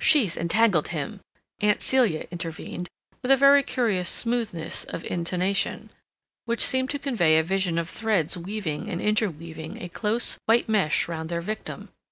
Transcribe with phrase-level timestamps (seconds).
[0.00, 1.20] "She entangled him,"
[1.60, 2.88] Aunt Celia intervened,
[3.22, 5.90] with a very curious smoothness of intonation,
[6.46, 11.06] which seemed to convey a vision of threads weaving and interweaving a close, white mesh
[11.06, 11.90] round their victim.